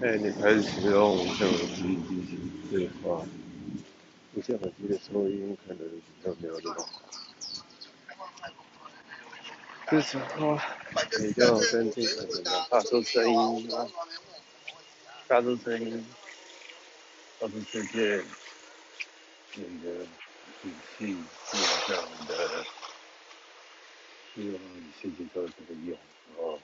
[0.00, 3.24] 哎，你开始使用手机进行对话，
[4.34, 7.00] 不像耳机的收音可能比较没有那么好。
[9.90, 10.58] 这时候
[11.20, 13.70] 你就要跟这个怎么发出声音，
[15.26, 16.06] 发出声音，
[17.38, 18.24] 发出世界，
[19.54, 20.04] 你的
[20.64, 21.96] 语气、面上
[22.26, 22.64] 的，
[24.34, 24.58] 希望
[25.00, 25.96] 世界都这个样
[26.38, 26.58] 哦。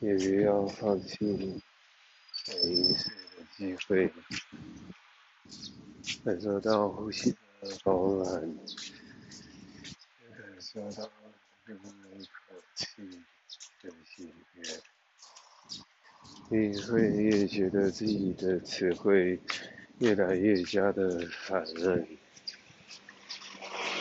[0.00, 1.24] 也不要放弃
[2.48, 4.10] 每一次的机会。
[6.24, 7.36] 感受到呼吸的
[7.82, 8.24] 饱满，
[10.30, 11.10] 感受到
[11.64, 12.86] 每一口气
[13.82, 14.62] 的喜悦。
[16.50, 19.40] 你会越觉得自己的词汇
[19.98, 22.06] 越来越加的烦润，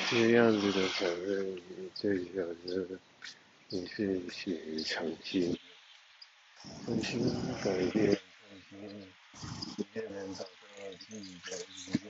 [0.10, 1.62] 这样子的烦润
[1.94, 3.00] 就表示
[3.70, 5.58] 你是血于常进，
[6.86, 7.30] 重新
[7.64, 8.18] 改变，
[8.70, 8.80] 重新
[9.76, 10.59] 体验到。
[11.00, 12.06] 自己的一个，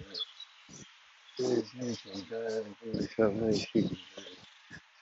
[1.38, 3.66] 对自己的一个相内心
[4.16, 4.23] 的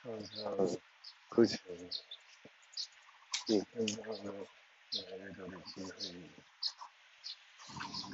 [0.02, 0.34] 创造
[1.28, 1.58] 过程，
[3.46, 4.16] 也看到了
[4.92, 5.90] 来越多的机会，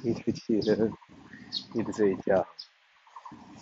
[0.03, 0.69] 你开启了
[1.73, 2.47] 你的嘴角，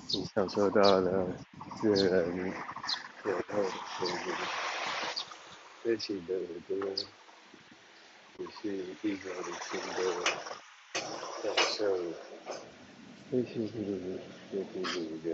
[0.09, 1.35] 你享受到了
[1.81, 4.35] 自然流动的声音，
[5.83, 6.71] 开启的耳朵，
[8.37, 8.61] 也是
[9.01, 10.62] 一秒的心。
[11.43, 11.97] 感受，
[13.29, 14.17] 内心里
[14.53, 15.29] 也听你的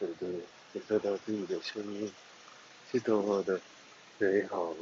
[0.00, 0.28] 耳朵，
[0.74, 2.12] 感受到自己的声音
[2.90, 3.60] 是多么的
[4.18, 4.74] 美好。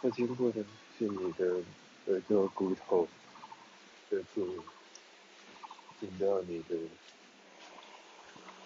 [0.00, 0.64] 它经过的
[0.98, 1.62] 是你的
[2.06, 3.06] 耳朵骨头
[4.10, 4.44] 的部，
[6.00, 6.74] 进到你的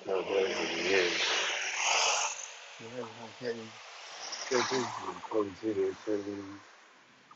[0.04, 1.10] 脑袋里面。
[2.78, 3.08] 你会发
[3.38, 3.54] 现，
[4.48, 4.84] 在自己
[5.28, 6.60] 控制的声音，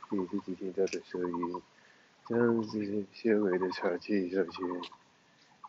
[0.09, 1.63] 你自己听到的声音。
[2.31, 4.63] 这样子细微的巧技，这些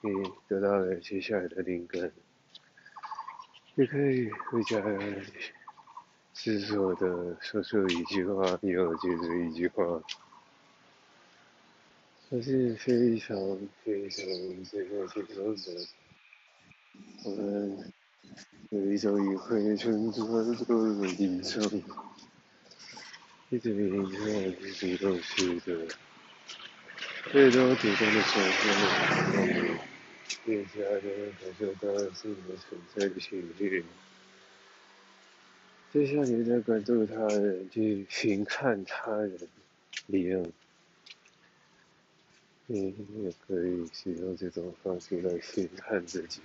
[0.04, 2.12] 你得到了接下来的灵感，
[3.74, 4.80] 你可以回家
[6.36, 10.04] 思索的说出一句话，以后接着一句话，
[12.30, 13.36] 这是非常
[13.84, 14.24] 非常
[14.64, 15.88] 非常轻松的。
[17.24, 17.92] 我们
[18.70, 21.64] 有一种语汇称之为做吟唱，
[23.50, 24.20] 一直吟唱
[24.72, 25.88] 是主动式的。
[27.30, 29.46] 最多主动的时候，
[30.46, 31.02] 越加的
[31.40, 33.86] 感受到自己的存在的频率。
[35.94, 39.38] 就像你在关注他人，去寻看他人
[40.08, 40.46] 一样，
[42.68, 42.94] 你
[43.24, 46.42] 也可以使用这种方式来寻看自己。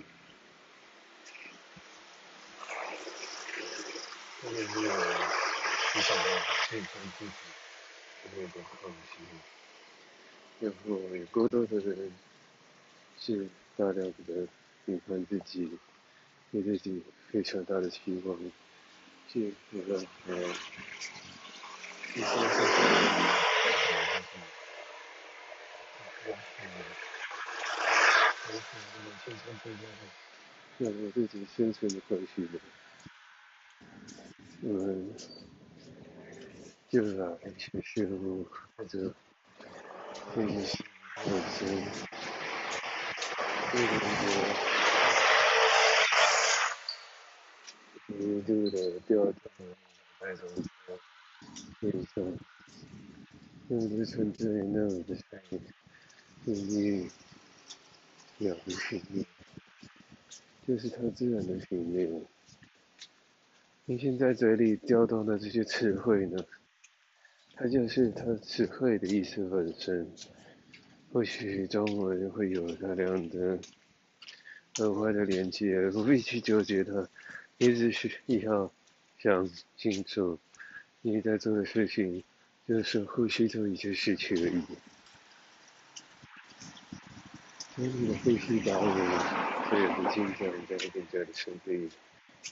[4.41, 6.23] 这个是非常的
[6.69, 7.31] 健康自己，
[8.23, 8.51] 特别的
[8.81, 9.56] 放心。
[10.59, 12.11] 然后有更多的人
[13.19, 14.47] 是大量的
[14.85, 15.69] 喜欢自己，
[16.51, 18.35] 对自己非常大的期望，
[19.27, 20.33] 去有了呃，
[22.15, 22.73] 一些这些
[30.79, 32.59] 让我自己生存的关系的，
[34.61, 35.13] 嗯，
[36.89, 38.43] 就来去事物
[38.75, 39.13] 或者。
[40.35, 40.83] 这些是
[41.25, 41.67] 我先
[43.73, 43.95] 一度
[44.27, 44.29] 的
[48.13, 48.75] 一度的
[49.07, 49.33] 掉到
[50.21, 50.41] 那种
[51.79, 51.83] 地
[52.13, 52.15] 上，
[53.67, 55.59] 那就存在那种的声音，
[56.45, 57.09] 声音
[58.37, 59.25] 两个频率，
[60.67, 61.97] 就是它自然的频率。
[63.85, 66.37] 你现在嘴里调动的这些词汇呢？
[67.59, 70.07] 它就是它词汇的意思本身。
[71.11, 73.57] 或许中文会有大量的
[74.79, 77.09] 额外的连接，不必去纠结它，
[77.57, 78.11] 你只需
[78.41, 78.71] 要
[79.17, 80.37] 想清楚
[81.01, 82.23] 你在做的事情，
[82.67, 84.61] 就是呼吸这一件事情而已。
[87.75, 88.85] 当你的呼吸把我
[89.69, 91.89] 所有的精在在更加的身体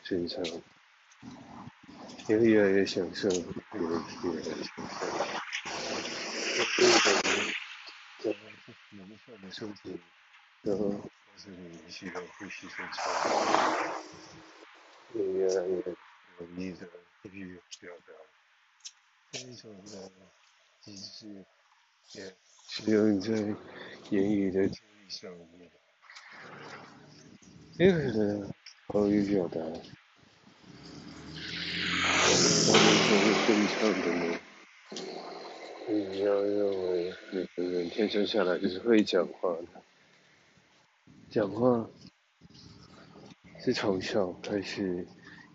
[0.04, 0.44] 身上。
[2.28, 3.44] 也越来越享受，越来
[4.24, 5.06] 越享受。
[8.24, 10.00] 我的身体
[10.64, 13.04] 都告诉你需要呼吸顺畅，
[15.14, 15.84] 越来越
[16.38, 16.88] 容易的
[17.24, 18.14] 去表达
[19.32, 20.12] 这一种的
[20.82, 21.46] 机制，
[22.14, 22.36] 也
[22.70, 23.30] 使用在
[24.10, 25.70] 言语的建立上面，
[27.78, 28.52] 这个呢，
[28.88, 29.60] 口语表达，
[32.68, 34.40] 我们才会顺畅的吗。
[35.88, 39.82] 你要认为每个人天生下来就是会讲话的，
[41.30, 41.88] 讲话
[43.60, 45.06] 是从小开始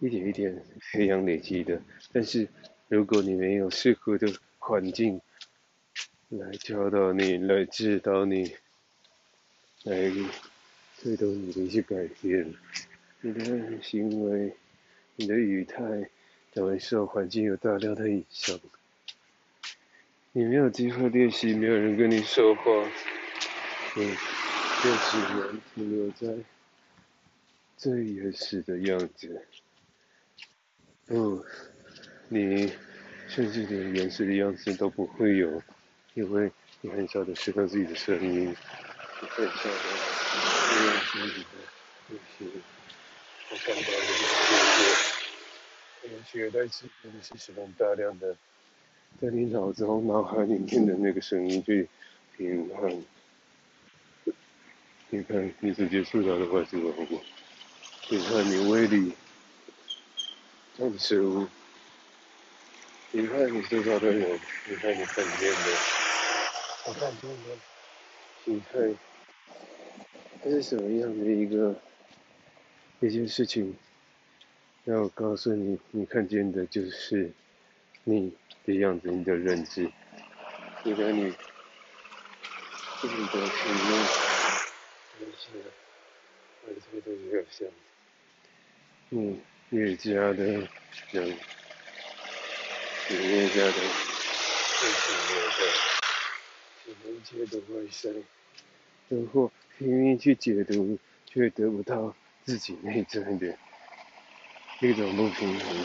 [0.00, 1.82] 一点一点培养累积的。
[2.12, 2.49] 但是
[2.88, 5.21] 如果你没有适合的环境
[6.29, 8.55] 来教导你、来指导你、
[9.83, 10.12] 来
[11.03, 12.55] 推动你的一些改变，
[13.21, 14.55] 你的行为、
[15.17, 16.09] 你的语态
[16.52, 18.58] 都会受环境有大量的影响。
[20.32, 22.62] 你没有机会练习，没有人跟你说话，
[23.97, 24.06] 你
[24.82, 26.43] 就只能停留在
[27.76, 29.47] 最原始的样子。
[31.06, 31.44] 不，
[32.29, 32.73] 你
[33.29, 35.62] 甚至连原始的样子都不会有，
[36.14, 39.76] 因为你很少的释放自己的声音，你很少的
[40.70, 41.49] 利用自己的
[42.06, 42.62] 呼吸，
[43.50, 45.19] 我看到的世界，
[46.26, 48.37] 取而代之的是什么大量的。
[49.20, 51.88] 在你脑中、脑海里面的那个声音去
[52.37, 53.05] 平衡，
[55.11, 57.20] 你看你直接触到的话是什么？
[58.08, 59.12] 你看你胃里
[60.76, 61.47] 装的食物，
[63.11, 65.70] 你看你身上的人，你看你看见的，
[66.87, 67.56] 我看见的
[68.44, 68.94] 形态，
[70.43, 71.75] 这是什么样的一个
[73.00, 73.76] 一件事情？
[74.85, 77.31] 要告诉你，你看见的就是
[78.05, 78.32] 你。
[78.67, 79.91] 的样子，你的认知，
[80.85, 81.32] 你的你，
[83.00, 84.06] 自己的体验，
[85.19, 85.49] 都是
[86.67, 87.67] 完全都是像，
[89.09, 89.41] 你
[89.71, 90.69] 越加的人，
[93.09, 95.61] 你越加的自信越大，
[96.85, 98.12] 只能解读外在，
[99.09, 103.56] 生活拼命去解读，却得不到自己内在的
[104.81, 105.77] 一种不平衡。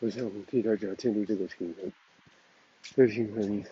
[0.00, 1.92] 我想替大家建立这个平衡，
[2.96, 3.62] 这平衡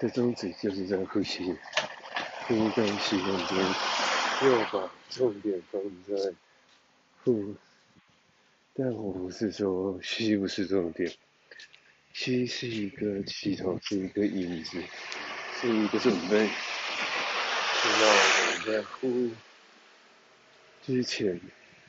[0.00, 1.44] 的宗旨就是在呼吸，
[2.46, 3.64] 呼在吸那边，
[4.46, 6.34] 又把重点放在
[7.24, 7.54] 呼，
[8.74, 11.12] 但我不是说吸不是重点，
[12.12, 14.82] 吸是一个系统，是一个影子，
[15.60, 16.48] 是一个准备，
[17.80, 19.30] 是让我们在呼
[20.88, 21.38] 之前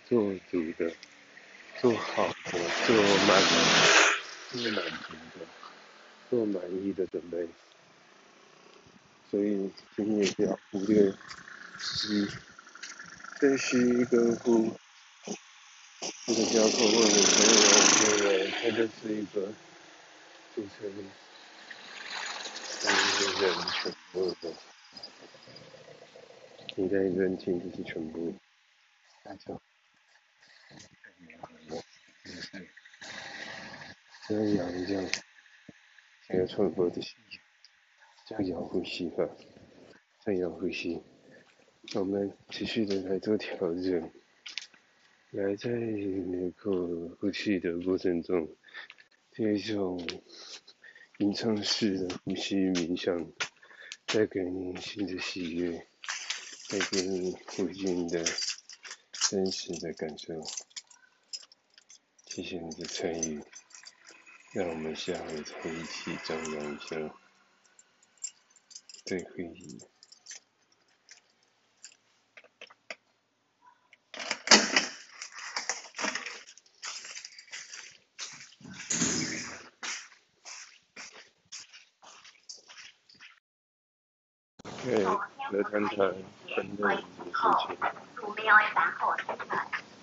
[0.10, 0.92] 做足的。
[1.80, 2.94] 做好的，做
[3.25, 3.42] 满，
[4.51, 5.48] 做满足的，
[6.30, 7.48] 做满意的准备。
[9.31, 11.13] 所以，请你不要忽略
[11.80, 12.28] 吸，
[13.40, 14.78] 跟吸跟呼，
[16.25, 17.72] 这个交错或者所有的
[18.04, 19.48] 认为它就是一个
[20.54, 20.94] 组成一
[23.24, 24.52] 个人全部的，
[26.75, 28.36] 你的人群就是全部，
[29.30, 29.62] 那就。
[34.28, 35.08] 这样一样，
[36.28, 37.16] 这个重复的吸，
[38.28, 39.28] 这样呼吸吧，
[40.24, 41.02] 这样呼吸，
[41.94, 44.12] 我们持续的来做调整，
[45.31, 48.56] 来在那个呼气的过程中，
[49.31, 50.00] 这种
[51.18, 53.31] 吟唱式的呼吸冥想，
[54.06, 55.88] 带给你新的喜悦，
[56.69, 58.24] 带给你附近的
[59.30, 60.33] 真实的感受。
[62.26, 63.44] 谢谢你的参与。
[64.54, 66.95] 让我们下回再一起张扬一下
[69.06, 69.80] 对会议。
[84.83, 85.97] 对，来谈谈
[86.56, 87.01] 分类的
[87.33, 87.75] 事情。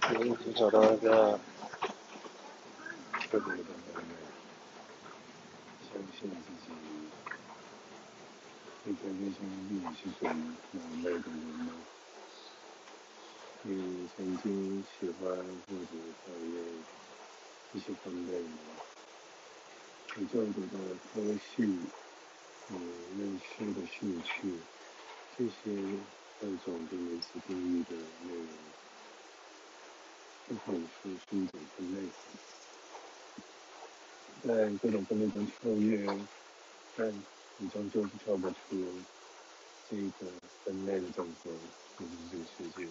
[0.09, 0.15] 嗯，
[0.55, 1.39] 找到一个
[3.31, 3.65] 特别的。
[5.89, 6.67] 相信自己，
[8.85, 9.39] 你在内心
[9.71, 10.29] 里是属于
[10.73, 11.71] 哪类的人吗？
[13.63, 13.69] 你
[14.17, 14.45] 曾经
[14.83, 15.93] 喜欢或者
[16.25, 16.47] 讨厌
[17.73, 18.59] 一些分类吗？
[20.17, 20.75] 你照顾的
[21.15, 21.55] 科系，
[22.69, 22.73] 你
[23.19, 24.31] 认识的兴趣，
[25.39, 25.53] 这些
[26.41, 28.47] 各种对类似定义的内容，
[30.49, 32.09] 不管是是一种分类。
[34.47, 36.07] 在各种分类中跳跃，
[36.97, 37.13] 但
[37.59, 38.57] 你终究是跳不出
[39.91, 40.27] 这个
[40.65, 41.51] 分类的总和，
[41.99, 42.89] 就是这个世界，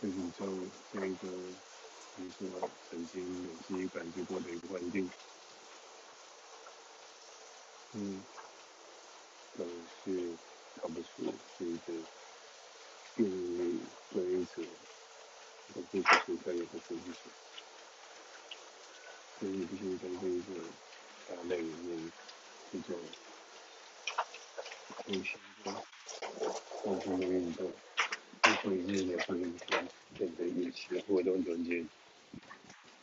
[0.00, 0.46] 这宇宙，
[0.92, 1.28] 这一个
[2.16, 5.10] 你说曾经有自己感觉过的一个环境，
[7.92, 8.22] 嗯，
[9.58, 9.64] 都
[10.04, 10.32] 是
[10.82, 11.92] 看不出这一个
[13.14, 13.78] 定律
[14.12, 14.62] 规则，
[15.72, 17.18] 都不是存在，也不是不是，
[19.38, 20.52] 所以必须在这一个
[21.28, 22.12] 大类里面。
[22.72, 22.98] 这种
[25.04, 25.70] 呼吸的、
[26.70, 27.70] 呼吸的运动，
[28.62, 31.86] 会日也会变变得一些活动中间，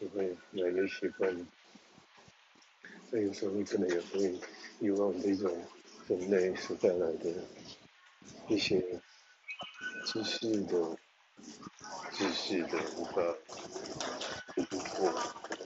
[0.02, 1.46] 就会越来越习惯。
[3.12, 4.40] 所以有时候可能也会
[4.80, 5.64] 遗忘这种
[6.08, 7.32] 人类所带来的
[8.50, 8.84] 一些
[10.06, 10.98] 知识的、
[12.12, 13.22] 知识的无法
[14.56, 15.13] 突破、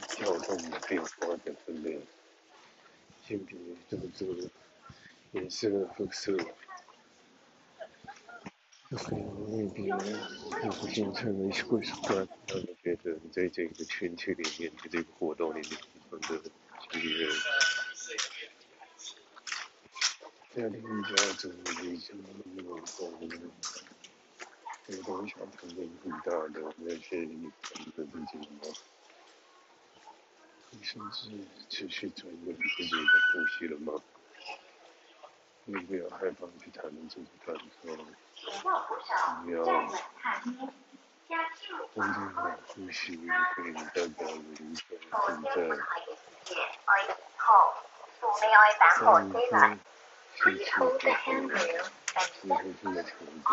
[0.09, 1.99] 跳动的变化的分类。
[3.25, 3.57] 性别、
[3.89, 4.49] 种族、
[5.31, 6.35] 颜色、肤色，
[8.89, 16.51] 都很容易别人不形成了一些归属感，让你觉得你在这个群体里面，在这个活动里面，非常的
[16.91, 17.29] 亲人。
[20.55, 21.50] 家庭家族
[21.81, 23.27] 里什么那么多的，
[24.86, 27.51] 这个东西可能很大的，那些你
[27.95, 28.62] 自己吗？
[30.69, 32.98] 你甚至持续专注自己的
[33.33, 34.00] 呼吸了吗？
[35.65, 37.89] 你不要害怕去谈论自己感受，
[39.45, 39.65] 你要
[41.95, 43.17] 真正的呼吸
[43.55, 44.86] 可以代表你一种
[45.25, 45.50] 存在。
[50.39, 51.59] 放松，吸气呼吸，
[52.41, 53.11] 吸呼吸的调
[53.45, 53.51] 整，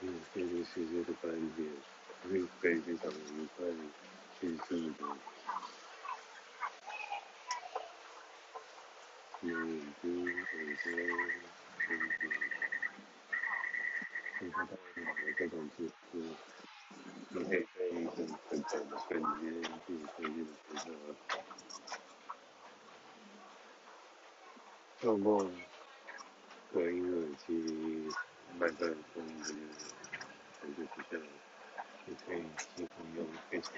[0.00, 1.24] 嗯，这个世界的观
[1.56, 1.58] 点
[2.24, 2.28] 会
[2.60, 2.64] 非
[2.98, 3.58] 常愉快、
[4.38, 5.00] 轻松的。
[9.40, 9.52] 眼
[10.02, 10.32] 睛、耳
[10.82, 10.86] 朵、
[11.78, 12.20] 身体，
[14.38, 15.76] 看看到每个种子，
[17.30, 18.16] 你可以在一种
[18.50, 19.08] 很短的瞬
[19.40, 19.42] 间，
[19.86, 20.76] 去随意的觉
[25.00, 25.48] 得，透过
[26.72, 28.08] 隔音耳机、
[28.58, 29.44] 麦克风的
[30.60, 31.16] 感觉之下，
[32.06, 32.42] 你可以
[32.76, 33.72] 几乎用非常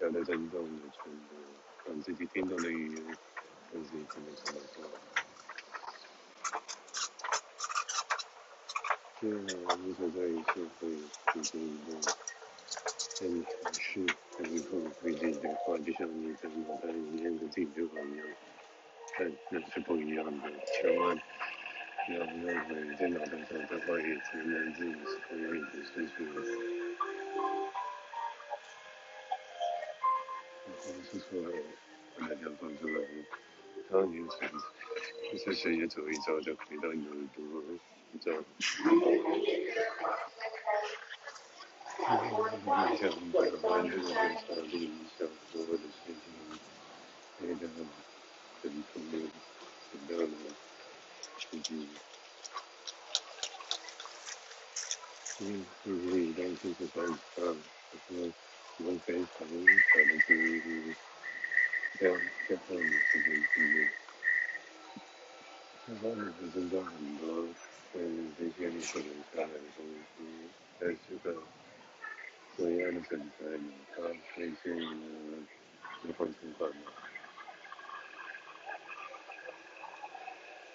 [0.00, 1.36] 小的震动的程度，
[1.86, 3.16] 让自己听懂的语言。
[3.72, 4.84] 自己可能怎么做？
[9.20, 9.36] 这样
[9.82, 10.96] 无所谓，就会
[11.32, 11.90] 进行一个
[13.18, 14.06] 很尝试，
[14.38, 18.24] 很一步推进的话，就像你在脑袋里面的进度一样，
[19.18, 20.50] 但那是不一样的。
[20.66, 21.16] 千万
[22.06, 26.18] 不要认为在脑袋上的话语只能自己是同样的事情。
[30.66, 31.28] 我是说，
[32.18, 32.30] 把它
[32.60, 32.96] 放出来。
[33.90, 34.34] 当你从
[35.30, 37.42] 这些世界走一遭，就回到你的耳朵，
[38.12, 38.32] 一遭。
[42.64, 44.72] 冥想，冥想，完全的冥想，冥
[45.16, 45.20] 想，
[45.52, 46.14] 所有的事情，
[47.40, 49.12] 变得很透明，
[49.90, 50.10] 变得
[51.50, 51.88] 自己。
[55.40, 57.44] 嗯，自己一旦进入到冥想，
[57.90, 58.32] 就是
[58.78, 60.94] 用非常小的注意力。
[61.98, 63.76] 这样，这样你是可以记录。
[65.86, 66.56] 这方面是增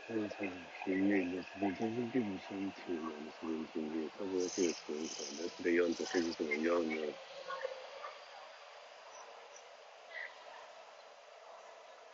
[0.09, 0.27] 加很多
[0.85, 0.89] 跟，
[1.43, 4.97] 时间真正并不是一天的时间经历，差不多这个时间，
[5.37, 6.95] 但是的样子会是怎么样呢？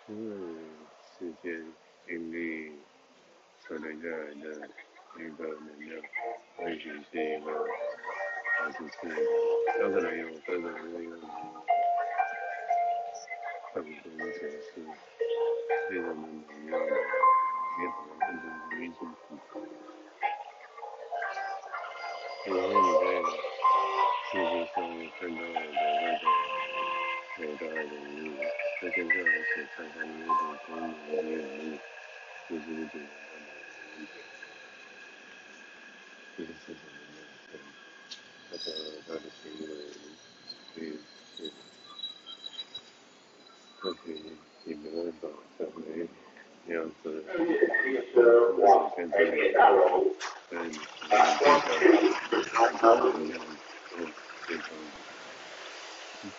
[0.07, 0.35] 因为
[1.17, 1.73] 时间、
[2.05, 2.77] 精力
[3.65, 4.69] 所累下来的
[5.17, 5.89] 一个能量，
[6.67, 7.47] 也许是一个
[8.59, 9.07] 二十次，
[9.79, 10.67] 有可能有各种各
[10.99, 11.15] 样的
[13.73, 13.81] 很
[14.17, 14.67] 多城市，
[15.89, 16.23] 非常的
[17.77, 19.13] 妙的，也可能变成无意中的。
[22.45, 23.03] 因为你在
[24.25, 24.39] 世界
[24.73, 24.75] 上
[25.19, 26.23] 看到的那种
[27.39, 28.27] 伟大的人物。
[28.81, 29.23] 在身上所
[29.77, 30.31] 散发的那种
[30.67, 31.23] 光芒和引
[31.59, 31.79] 力，
[32.49, 33.01] 就是一种能
[33.31, 33.63] 量的
[33.95, 34.13] 力量。
[36.35, 37.17] 这是非常的亮
[37.53, 37.55] 眼，
[38.49, 38.67] 他的
[39.07, 39.63] 他的行为，
[40.73, 40.85] 所以
[41.37, 41.37] 是，
[43.79, 44.05] 或许
[44.65, 45.23] 你没办法
[45.57, 45.87] 成为
[46.67, 47.23] you know, the,
[48.15, 49.55] the pandemic
[50.51, 50.77] and, and,
[51.11, 51.33] and,
[52.83, 53.43] and, and,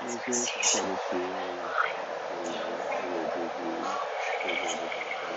[0.00, 1.34] 那些小小的企业，
[2.30, 2.42] 嗯，
[3.12, 4.00] 有资金，
[4.42, 4.90] 有这个，
[5.28, 5.30] 嗯，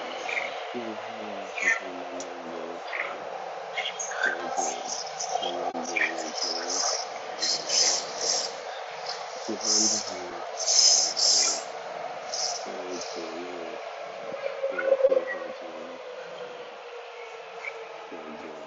[0.72, 1.12] 然后
[1.60, 2.56] 就是慢慢的，
[4.24, 4.40] 这个，
[5.42, 6.44] 慢慢的一些，
[9.40, 10.16] 喜欢这种，
[12.66, 13.80] 呃，呃，职业，
[14.70, 16.00] 呃，规划中，
[18.10, 18.67] 呃，有。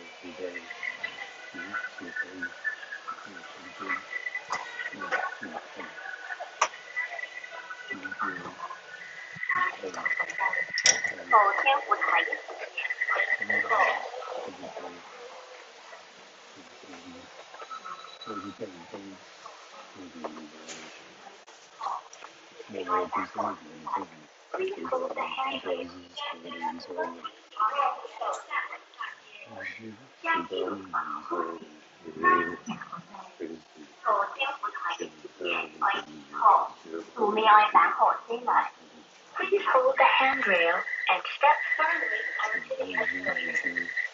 [37.15, 38.15] Who may I back on?
[41.11, 44.10] and step firmly onto the earth plane.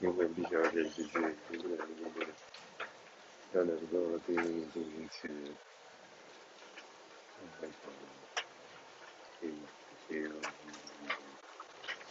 [0.00, 1.18] 因为必须要认识去，
[1.50, 2.26] 因为那个
[3.52, 5.28] 要能够对应这一次，
[7.40, 7.68] 那个
[9.40, 9.42] 对
[10.06, 10.26] 需要
[10.62, 10.68] 嗯，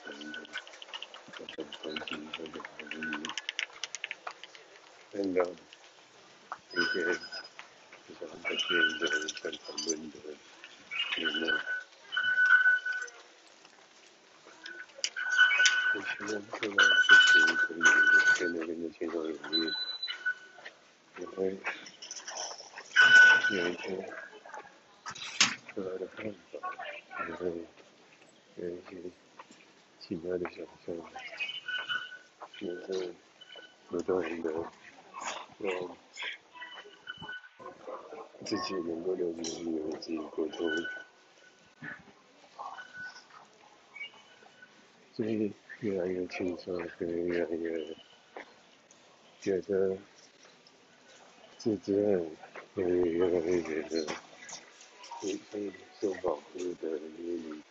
[0.06, 0.36] 等等
[1.38, 3.04] 各种关系或者关于
[5.12, 5.38] 看到
[6.72, 6.96] 一些
[8.08, 9.02] 比较特别的
[9.42, 10.14] 在讨论的
[11.18, 11.60] 内容。
[15.96, 17.76] 我希望做到就是可以
[18.40, 19.54] 跟那边的情况有利，
[21.20, 21.38] 也会
[23.52, 23.84] 有一些
[25.70, 26.18] 出来的看
[26.52, 26.54] 法，
[27.28, 27.42] 也会
[28.56, 28.92] 有一些
[30.54, 30.96] 其他的想象，
[32.60, 33.14] 也会
[33.90, 34.12] 不断
[34.44, 34.46] 的
[38.46, 40.70] 自己能够了解有自己沟通，
[45.14, 45.52] 所以。
[45.80, 47.94] 越来越轻松，会越来越
[49.42, 49.98] 觉得
[51.58, 52.26] 自尊，
[52.74, 54.06] 会越来越觉得
[55.22, 56.88] 被被受保护的，
[57.18, 57.62] 因为你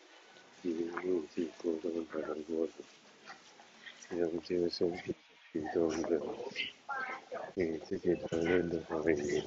[0.62, 2.72] 因为自己过动才能过的，
[4.16, 5.14] 用这个身体
[5.53, 6.20] 举动的
[7.55, 9.42] 给自己承认的方式，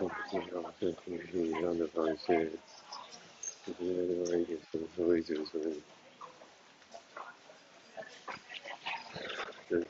[0.00, 2.52] 用这种是不一样的方式，
[3.66, 5.80] 就是另外一个生活一直是。
[9.70, 9.84] 就是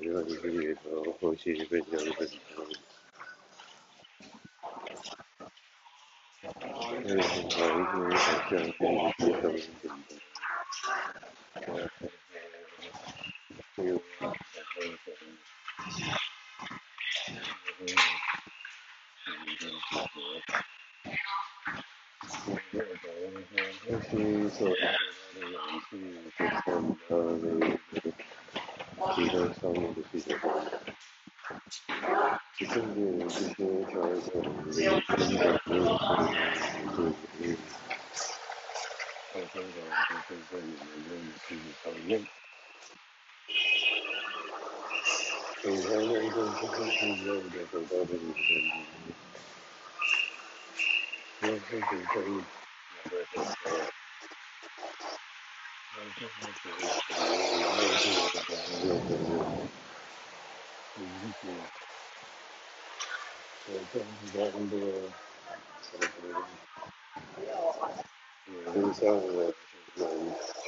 [0.00, 0.88] 让你自己到
[1.20, 2.00] 后期分享
[6.88, 7.60] 很多，嗯，好
[8.08, 8.62] 一些好像可以
[9.18, 10.10] 介绍一点的，
[11.54, 11.60] 呃，
[13.76, 14.32] 还有然后
[15.04, 15.30] 什么，
[17.78, 17.80] 嗯，
[19.46, 20.16] 一个组合，
[22.46, 23.04] 一个的，
[23.86, 24.10] 后期
[24.48, 24.82] 所做到
[25.34, 25.54] 的游
[25.90, 25.92] 戏，
[26.38, 26.60] 就看
[27.08, 27.44] 到那
[28.00, 28.02] 个。
[29.14, 30.66] 提高商业的需求方面，
[32.56, 32.82] 其实呢，
[33.28, 34.28] 这些条件
[34.76, 35.98] 没有增长，
[47.07, 47.39] 段时间是要的
[47.71, 48.37] 很大的一个，
[51.39, 52.27] 要是比较有
[53.09, 53.65] 的很高。
[55.95, 56.65] 嗯，就是说，
[57.15, 57.15] 呃，
[57.61, 58.47] 然后这个的话，
[58.81, 59.31] 就可能
[60.95, 60.99] 理
[61.41, 61.43] 解，
[63.65, 64.73] 呃，这样子的很多，
[65.89, 66.21] 怎么说，
[68.47, 70.03] 呃，路上的蛮
[70.63, 70.67] 去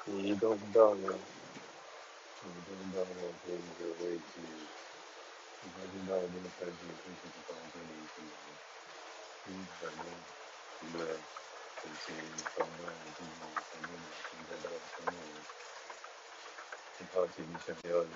[0.07, 0.97] 移动到了，
[2.43, 3.05] 移动到了
[3.45, 4.33] 这一个位置，
[5.61, 8.09] 你发现到这个产品是什么高度的一个
[9.45, 9.47] 生
[9.79, 10.01] 产的
[10.81, 10.97] 一个
[11.77, 12.05] 很新
[12.55, 12.67] 方案，
[13.17, 15.11] 进行产品的生产到成为。
[17.13, 17.33] 好奇
[17.65, 18.13] 想要能，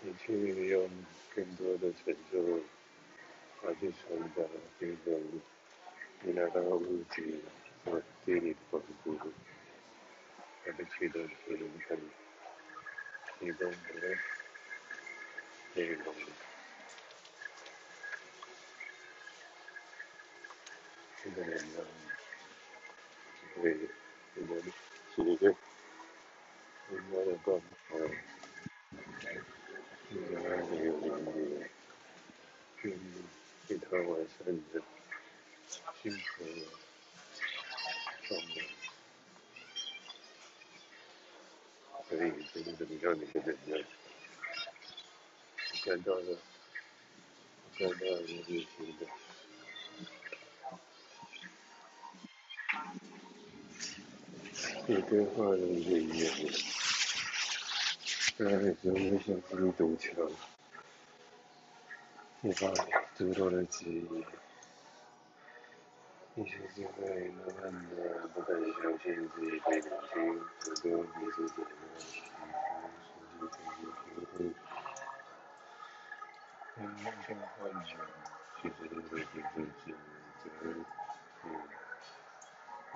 [0.00, 0.74] 你去用
[1.34, 2.32] 更多的成就，
[3.62, 4.42] 来去传达
[4.78, 5.08] 这种
[6.22, 7.40] 你拿到物质
[7.84, 9.18] 所对你的帮助，
[10.64, 11.34] 来去的是
[11.88, 11.98] 很
[13.38, 14.16] 提供的
[15.74, 16.14] 内容。
[21.28, 21.84] 这个能量
[23.60, 23.76] 会
[24.36, 24.50] 我们
[25.14, 25.42] 是一个
[26.90, 27.92] 应该的状态，
[30.10, 30.38] 应该
[30.84, 31.38] 有能力
[32.80, 32.96] 去
[33.66, 34.38] 其他完善
[34.72, 34.80] 的
[36.02, 36.44] 幸福
[38.26, 38.48] 状态，
[42.08, 43.70] 所以这个能量的能量
[45.84, 46.38] 看到了，
[47.76, 48.66] 看到了就行
[48.98, 49.06] 的。
[54.90, 56.32] 你对话的语言，
[58.38, 60.14] 当然是会像是堵墙，
[62.40, 62.72] 你把
[63.14, 64.24] 诸多的记忆，
[66.40, 71.68] 一些机会慢慢的不敢相信自己被扭曲，很多你自己的
[72.10, 72.40] 其他
[73.04, 73.44] 实际东
[73.76, 73.78] 西
[74.16, 74.40] 都会，
[76.78, 77.92] 因梦境幻觉，
[78.62, 79.06] 其实都是
[79.54, 80.56] 自己自责，
[81.44, 81.46] 嗯，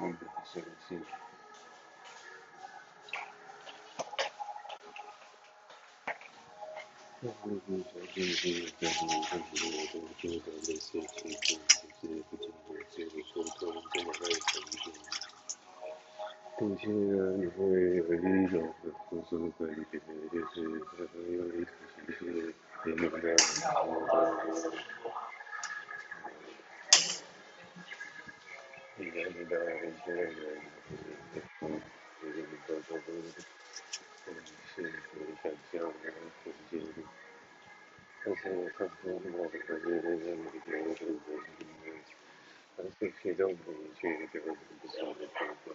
[0.00, 0.24] 你的
[7.22, 7.46] 相信。
[7.46, 8.44] 那未必相信是
[8.80, 11.46] 在你看起来都做的那些情况，
[12.02, 14.50] 就是不经过这个沟通这么爱成
[14.84, 14.90] 就。
[16.58, 17.60] 并且，你会
[17.96, 18.54] 有一种
[19.08, 19.94] 很舒服的感觉，
[20.32, 20.54] 就是
[21.32, 22.20] 有一种情绪
[22.84, 23.24] 连接在
[23.86, 24.12] 我的，
[28.96, 30.36] 你感觉到很自然的，
[31.60, 31.64] 嗯，
[32.20, 33.06] 就是你做做做，
[34.26, 34.28] 嗯，
[34.74, 34.82] 是
[35.14, 36.04] 你想象的
[36.42, 37.04] 空间里。
[38.24, 38.94] 但是我看出
[39.36, 40.16] 我的感觉在那
[40.50, 41.10] 里给我的人
[41.56, 42.14] 生，
[42.76, 44.00] 但是其中的一句
[44.32, 45.74] 给我不少的帮助，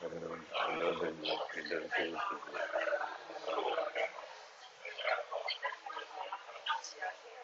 [0.00, 0.14] 可能
[0.52, 1.04] 很多人
[1.52, 1.74] 觉得